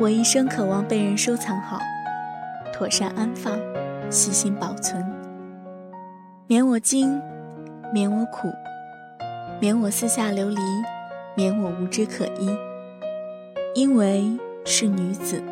[0.00, 1.78] 我一生渴望被人收藏好，
[2.72, 3.58] 妥善安放，
[4.10, 5.04] 细心保存，
[6.46, 7.20] 免我惊，
[7.92, 8.48] 免我苦，
[9.60, 10.56] 免我四下流离，
[11.34, 12.48] 免我无枝可依，
[13.74, 14.24] 因为
[14.64, 15.42] 是女子。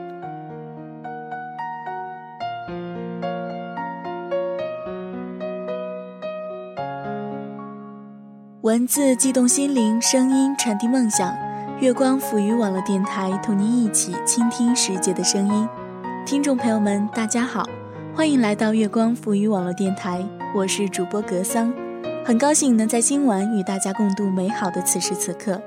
[8.62, 11.47] 文字悸动心灵，声音传递梦想。
[11.80, 15.68] 月光抚鱼网络电台同您一起倾听世界的声音，
[16.26, 17.62] 听众朋友们，大家好，
[18.16, 21.72] 欢迎来到月光抚鱼网络电台，我是主播格桑，
[22.24, 25.60] 很高兴能在今晚与大家共度美好的此时此刻。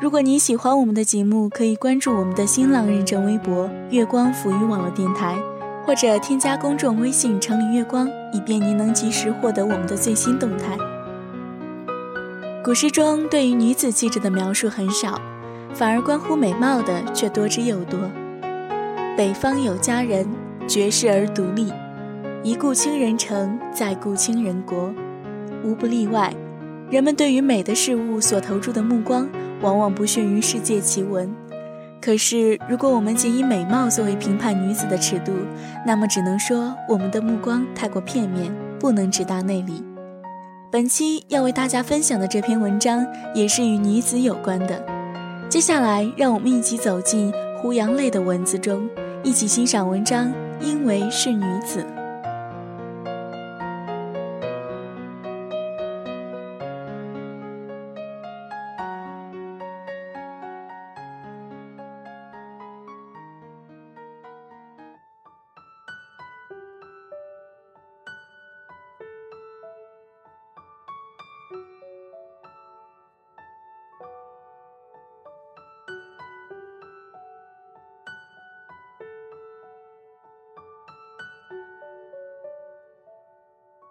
[0.00, 5.36] 如果您喜欢我们的节目，可以关注我们的新浪认证微博“月光抚鱼网络电台”，
[5.84, 10.78] 或者添加公众微信“城里月光”，以便您能及时获得我们的最新动态。
[12.66, 15.20] 古诗中对于女子气质的描述很少，
[15.72, 17.96] 反而关乎美貌的却多之又多。
[19.16, 20.26] 北方有佳人，
[20.66, 21.72] 绝世而独立，
[22.42, 24.92] 一顾倾人城，再顾倾人国，
[25.62, 26.34] 无不例外。
[26.90, 29.28] 人们对于美的事物所投注的目光，
[29.62, 31.32] 往往不逊于世界奇闻。
[32.00, 35.32] 可是，如果我们仅以美貌作为评判女子的尺度，
[35.86, 39.84] 那么只能说我们的目光太过片面，不能直达内里。
[40.78, 43.02] 本期要为大家分享的这篇文章
[43.34, 44.78] 也是与女子有关的，
[45.48, 47.32] 接下来让我们一起走进
[47.62, 48.86] 胡杨泪的文字中，
[49.24, 52.05] 一起欣赏文章，因为是女子。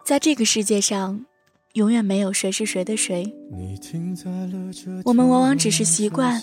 [0.05, 1.25] 在这个世界上，
[1.73, 3.25] 永远没有谁是谁的谁。
[5.03, 6.39] 我们往往只是习惯，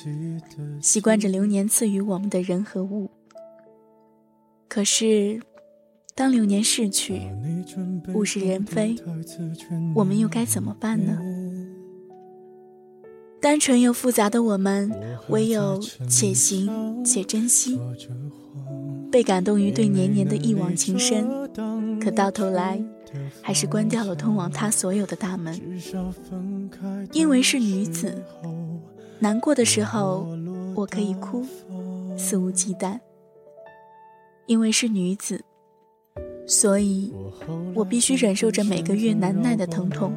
[0.82, 3.08] 习惯着流年赐予我们的人和物。
[4.68, 5.40] 可是，
[6.16, 7.20] 当流年逝去，
[8.12, 8.96] 物是人非，
[9.94, 11.20] 我们又该怎么办呢？
[13.40, 14.90] 单纯又复杂的我们，
[15.28, 15.78] 唯有
[16.10, 17.78] 且行且珍惜。
[19.12, 21.28] 被感动于对年年的一往情深，
[22.00, 22.82] 可到头来，
[23.42, 25.54] 还是关掉了通往他所有的大门。
[27.12, 28.22] 因为是女子，
[29.18, 30.26] 难过的时候
[30.74, 31.44] 我可以哭，
[32.16, 32.98] 肆无忌惮；
[34.46, 35.44] 因为是女子，
[36.46, 37.12] 所以，
[37.74, 40.10] 我必须忍受着每个月难耐的疼痛；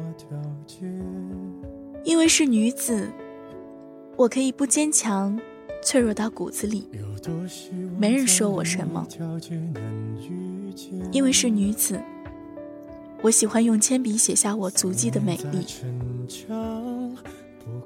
[2.02, 3.10] 因为是女子，
[4.16, 5.38] 我可以不坚强。
[5.82, 6.86] 脆弱到骨子里，
[7.98, 9.06] 没人说我什么。
[11.12, 12.00] 因为是女子，
[13.22, 15.66] 我喜欢用铅笔写下我足迹的美丽。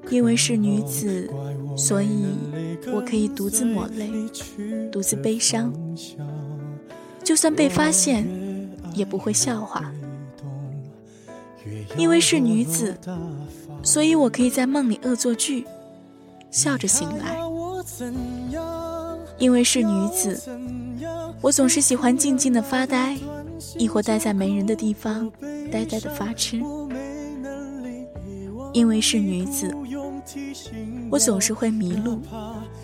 [0.09, 1.29] 因为是女子，
[1.77, 2.09] 所以
[2.93, 4.09] 我可以独自抹泪，
[4.91, 5.71] 独自悲伤。
[7.23, 8.27] 就算被发现，
[8.93, 9.91] 也不会笑话。
[11.97, 12.97] 因为是女子，
[13.83, 15.65] 所以我可以在梦里恶作剧，
[16.49, 17.50] 笑着醒来。
[19.39, 20.39] 因为是女子，
[21.41, 23.17] 我总是喜欢静静的发呆，
[23.77, 25.31] 亦或待在没人的地方，
[25.71, 26.61] 呆呆的发痴。
[28.73, 29.75] 因为是女子，
[31.09, 32.19] 我总是会迷路，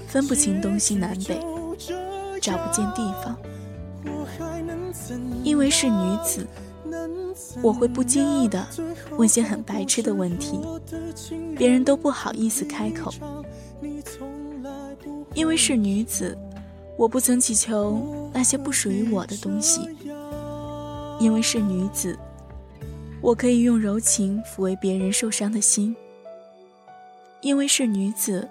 [0.07, 1.39] 分不清东西南北，
[2.41, 3.35] 找不见地方。
[5.43, 6.45] 因为是女子，
[7.61, 8.67] 我会不经意的
[9.17, 10.59] 问些很白痴的问题，
[11.55, 13.13] 别人都不好意思开口。
[15.37, 16.35] 因为是女子，
[16.97, 19.87] 我不曾乞求那些不属于我的东西。
[21.19, 22.17] 因为是女子，
[23.21, 25.95] 我可以用柔情抚慰别人受伤的心。
[27.41, 28.49] 因为是女子，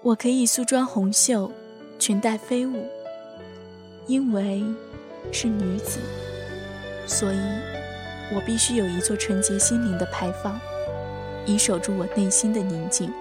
[0.00, 1.52] 我可以素装红袖，
[1.98, 2.86] 裙带飞舞。
[4.06, 4.64] 因为
[5.30, 5.98] 是女子，
[7.06, 7.50] 所以
[8.34, 10.58] 我必须有一座纯洁心灵的牌坊，
[11.44, 13.12] 以守住我内心的宁静。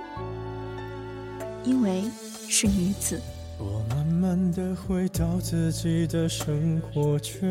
[1.66, 2.02] 因为。
[2.54, 3.20] 是女子。
[3.60, 7.48] 我慢慢的回到自己的生活圈，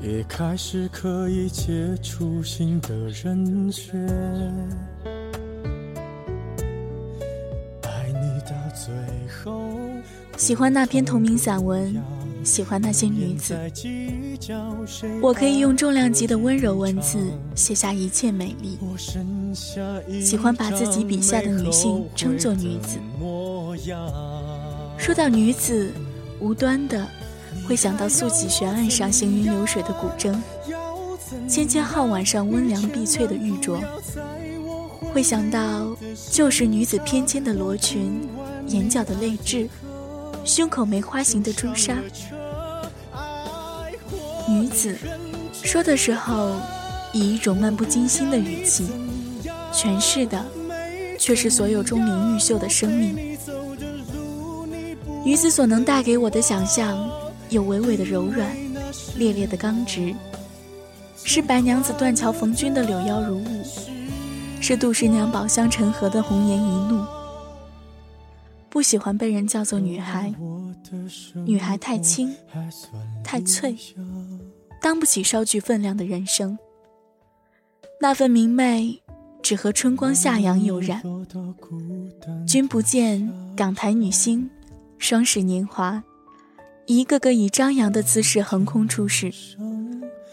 [0.00, 1.72] 也开始可以接
[2.04, 3.98] 触新的人选。
[7.82, 8.94] 爱你到最
[9.42, 9.60] 后。
[10.36, 12.23] 喜欢那篇同名散文。
[12.44, 13.58] 喜欢那些女子，
[15.22, 18.76] 我可以用重量级的温柔文字写下一切美丽。
[20.20, 22.98] 喜欢把自己笔下的女性称作女子。
[24.98, 25.90] 说到女子，
[26.38, 27.08] 无端的
[27.66, 30.36] 会想到素锦悬案上行云流水的古筝，
[31.48, 33.80] 千千号晚上温凉碧翠的玉镯，
[35.14, 35.96] 会想到
[36.30, 38.20] 旧时女子翩跹的罗裙，
[38.68, 39.66] 眼角的泪痣。
[40.44, 41.96] 胸口梅花形的朱砂，
[44.46, 44.94] 女子
[45.62, 46.54] 说的时候，
[47.14, 48.86] 以一种漫不经心的语气，
[49.72, 50.44] 诠释的
[51.18, 53.36] 却是所有钟灵毓秀的生命。
[55.24, 57.10] 女子所能带给我的想象，
[57.48, 58.46] 有娓娓的柔软，
[59.16, 60.14] 烈烈的刚直，
[61.24, 63.64] 是白娘子断桥逢君的柳腰如舞，
[64.60, 67.02] 是杜十娘宝香成河的红颜一怒。
[68.74, 70.34] 不喜欢被人叫做女孩，
[71.46, 72.34] 女孩太轻，
[73.22, 73.72] 太脆，
[74.82, 76.58] 当不起稍具分量的人生。
[78.00, 79.00] 那份明媚，
[79.40, 81.00] 只和春光夏阳有染。
[82.48, 84.50] 君不见，港台女星，
[84.98, 86.02] 双十年华，
[86.86, 89.32] 一个个以张扬的姿势横空出世，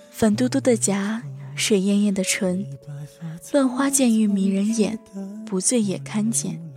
[0.09, 1.21] 粉嘟嘟的颊，
[1.53, 2.65] 水艳艳的唇，
[3.53, 4.97] 乱花渐欲迷人眼，
[5.45, 6.70] 不醉也堪见。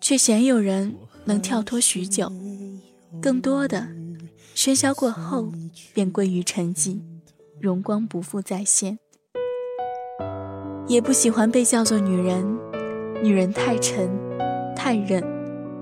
[0.00, 0.94] 却鲜有人
[1.26, 2.32] 能跳脱许久，
[3.20, 3.86] 更多的
[4.56, 5.52] 喧嚣过后，
[5.92, 6.98] 便归于沉寂，
[7.60, 8.98] 荣光不复再现。
[10.86, 12.42] 也不喜欢被叫做女人，
[13.22, 14.10] 女人太沉，
[14.74, 15.22] 太忍，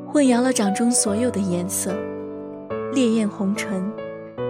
[0.09, 1.95] 混淆了掌中所有的颜色，
[2.93, 3.81] 烈焰红唇，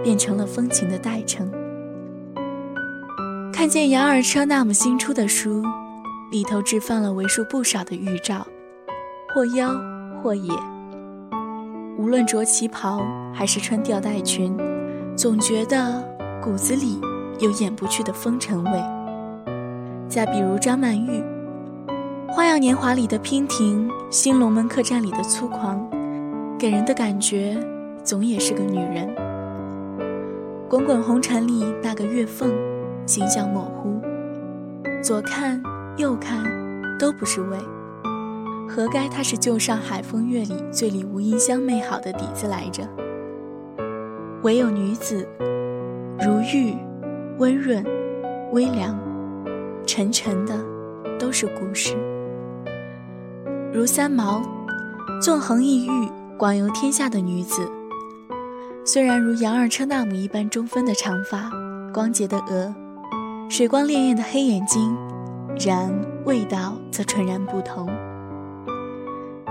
[0.03, 1.49] 变成了风情的代称。
[3.53, 5.63] 看见雅尔车那姆新出的书，
[6.31, 8.45] 里头置放了为数不少的预兆。
[9.31, 9.69] 或妖
[10.21, 10.49] 或野，
[11.99, 13.01] 无论着旗袍
[13.33, 14.57] 还是穿吊带裙，
[15.15, 16.03] 总觉得
[16.41, 16.99] 骨子里
[17.39, 18.71] 有掩不去的风尘味。
[20.07, 21.21] 再比如张曼玉，
[22.31, 25.87] 《花样年华》里的娉婷，《新龙门客栈》里的粗狂，
[26.57, 27.55] 给人的感觉
[28.03, 29.07] 总也是个女人。
[30.67, 32.51] 《滚滚红尘》里那个月凤，
[33.05, 34.01] 形象模糊，
[35.03, 35.61] 左看
[35.97, 36.43] 右看
[36.97, 37.57] 都不是味。
[38.69, 42.87] 何该她是旧上海风月里最里无音香媚好的底子来着。
[44.43, 45.27] 唯有女子，
[46.23, 46.75] 如玉，
[47.39, 47.83] 温润，
[48.51, 48.97] 微凉，
[49.87, 50.53] 沉沉的，
[51.17, 51.95] 都是故事。
[53.73, 54.41] 如三毛，
[55.21, 56.07] 纵横异域，
[56.37, 57.67] 广游天下的女子，
[58.85, 61.49] 虽然如杨二车娜姆一般中分的长发，
[61.93, 62.73] 光洁的额，
[63.49, 64.95] 水光潋滟的黑眼睛，
[65.65, 65.89] 然
[66.25, 67.89] 味道则纯然不同。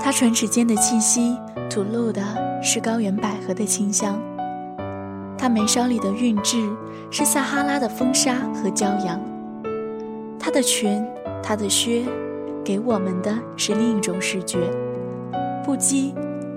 [0.00, 1.36] 她唇齿间的气息
[1.68, 2.22] 吐露的
[2.62, 4.18] 是高原百合的清香，
[5.36, 6.68] 她眉梢里的韵致
[7.10, 9.20] 是撒哈拉的风沙和骄阳，
[10.38, 11.04] 她的裙，
[11.42, 12.04] 她的靴，
[12.64, 14.58] 给我们的是另一种视觉，
[15.64, 16.12] 不羁、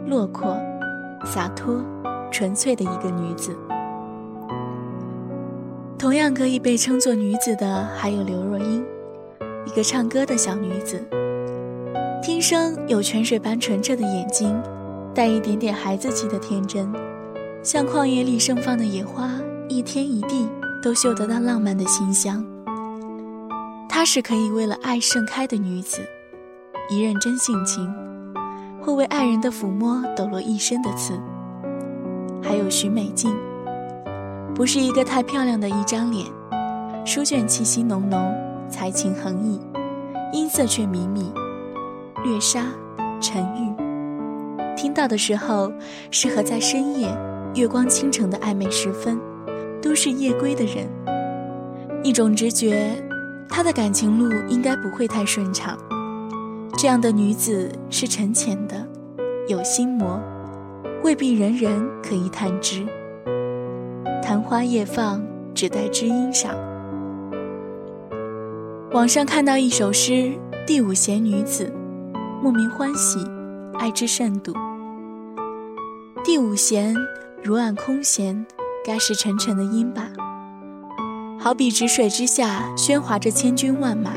[0.08, 0.56] 落魄、
[1.26, 1.84] 洒脱、
[2.30, 3.56] 纯粹的一个女子。
[5.98, 8.84] 同样可以被称作女子的还有刘若英，
[9.66, 11.04] 一个唱歌的小女子。
[12.22, 14.56] 天生有泉水般纯澈的眼睛，
[15.14, 16.88] 带一点点孩子气的天真，
[17.64, 19.32] 像旷野里盛放的野花，
[19.68, 20.48] 一天一地
[20.84, 22.46] 都嗅得到浪漫的馨香。
[23.90, 26.02] 她是可以为了爱盛开的女子，
[26.92, 27.92] 一认真性情，
[28.80, 31.20] 会为爱人的抚摸抖落一身的刺。
[32.44, 33.36] 还有徐美静，
[34.54, 36.28] 不是一个太漂亮的一张脸，
[37.04, 38.32] 书卷气息浓浓，
[38.70, 39.60] 才情横溢，
[40.32, 41.41] 音色却靡靡。
[42.24, 42.66] 略杀，
[43.20, 43.72] 沉郁。
[44.76, 45.72] 听到的时候，
[46.12, 47.08] 适合在深夜、
[47.56, 49.20] 月光倾城的暧昧时分。
[49.82, 50.88] 都市夜归的人，
[52.04, 52.92] 一种直觉，
[53.50, 55.76] 他的感情路应该不会太顺畅。
[56.78, 58.76] 这样的女子是沉潜的，
[59.48, 60.20] 有心魔，
[61.04, 62.86] 未必人人可以探知。
[64.22, 65.20] 昙花夜放，
[65.56, 66.54] 只待知音赏。
[68.92, 70.12] 网上看到一首诗，
[70.68, 71.66] 《第五弦女子》。
[72.44, 73.20] 莫名欢喜，
[73.78, 74.52] 爱之甚笃。
[76.24, 76.96] 第五弦
[77.44, 78.44] 如按空弦，
[78.84, 80.10] 该是沉沉的音吧？
[81.40, 84.12] 好比止水之下喧哗着千军万马，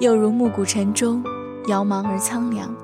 [0.00, 1.22] 又如暮鼓晨钟，
[1.68, 2.74] 遥茫而苍凉，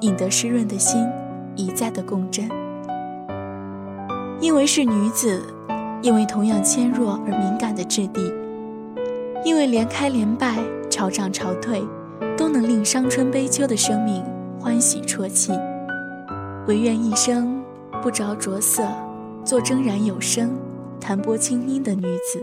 [0.00, 1.06] 引得湿润的心
[1.54, 2.48] 一再的共振。
[4.40, 5.40] 因为是女子，
[6.02, 8.34] 因为同样纤弱而敏感的质地，
[9.44, 10.56] 因为连开连败，
[10.90, 11.80] 潮涨潮退。
[12.54, 14.22] 能令伤春悲秋的生命
[14.60, 15.50] 欢喜啜泣，
[16.68, 17.60] 唯愿一生
[18.00, 18.84] 不着着色，
[19.44, 20.56] 做铮然有声、
[21.00, 22.40] 弹拨清音的女子。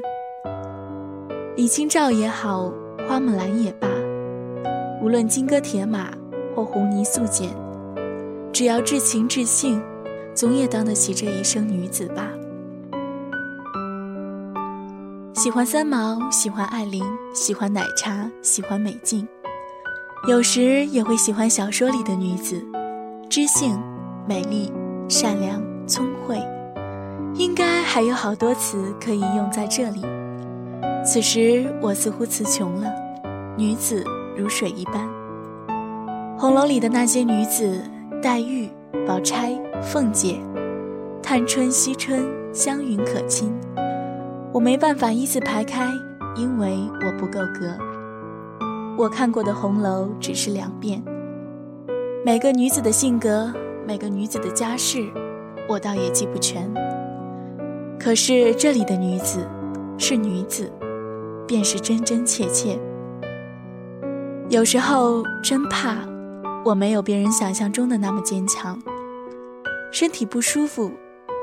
[1.56, 2.70] 李清照也好，
[3.08, 3.88] 花木兰也罢，
[5.01, 6.12] 无论金戈铁马
[6.53, 7.50] 或红泥素简，
[8.51, 9.82] 只要至情至性，
[10.36, 12.27] 总也当得起这一生女子吧。
[15.36, 17.01] 喜欢三毛，喜欢艾琳，
[17.34, 19.25] 喜欢奶茶，喜欢美静。
[20.28, 22.63] 有时也会喜欢小说里的女子，
[23.28, 23.82] 知性、
[24.28, 24.72] 美丽、
[25.10, 26.38] 善良、聪慧，
[27.34, 30.01] 应该还有好多词可以用在这里。
[31.04, 32.94] 此时我似乎词穷了，
[33.58, 34.04] 女子
[34.38, 35.10] 如水一般。
[36.38, 37.84] 红楼里的那些女子，
[38.22, 38.70] 黛玉、
[39.08, 40.36] 宝钗、凤姐、
[41.24, 42.24] 探春、惜春、
[42.54, 43.51] 湘云、可卿，
[44.54, 45.88] 我没办法一字排开，
[46.36, 47.75] 因为我不够格。
[48.98, 51.02] 我看过的《红楼》只是两遍，
[52.26, 53.52] 每个女子的性格，
[53.88, 55.10] 每个女子的家世，
[55.68, 56.70] 我倒也记不全。
[57.98, 59.48] 可是这里的女子，
[59.98, 60.70] 是女子，
[61.48, 62.78] 便是真真切切。
[64.50, 65.96] 有时候真怕，
[66.66, 68.78] 我没有别人想象中的那么坚强。
[69.92, 70.92] 身体不舒服，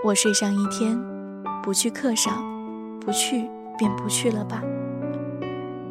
[0.04, 0.98] 我睡上一天，
[1.62, 2.34] 不去课上，
[3.00, 4.62] 不去便不去了吧。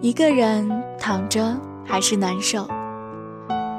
[0.02, 0.87] 一个人。
[1.00, 2.68] 躺着还是难受，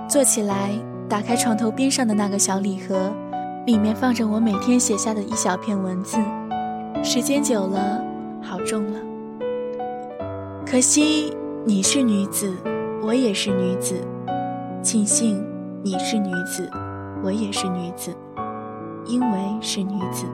[0.08, 0.70] 坐起来，
[1.08, 3.12] 打开床头边上的那个小礼盒，
[3.66, 6.16] 里面放着我每天写下的一小片文字，
[7.02, 8.00] 时间久了，
[8.40, 8.98] 好重了。
[10.64, 11.34] 可惜
[11.64, 12.54] 你是女子，
[13.02, 14.00] 我也是女子，
[14.82, 15.44] 庆幸
[15.82, 16.70] 你是女子，
[17.22, 18.14] 我也是女子，
[19.06, 20.24] 因为是女子。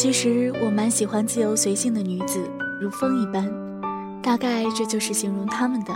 [0.00, 2.40] 其实我蛮喜欢自由随性的女子，
[2.80, 3.46] 如风一般，
[4.22, 5.92] 大概这就是形容她们的。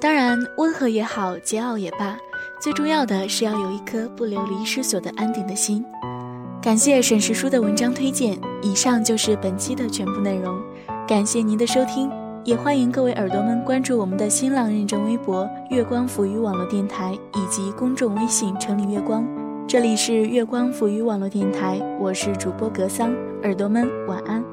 [0.00, 2.16] 当然，温和也好，桀骜也罢，
[2.62, 5.84] 最重要的是要有一颗不流离失所的安定的心。
[6.62, 10.58] 感谢沈石书的文章推荐，以上就是本期的全部内容。
[11.06, 12.10] 感谢您的收听，
[12.42, 19.28] 也欢迎各位耳朵们关注我们的新浪认证微博“月光浮语网络电台”以及公众微信“城里月光”。
[19.70, 24.44] 这里是月光抚于网络电台，我是主播格桑，耳朵们晚安。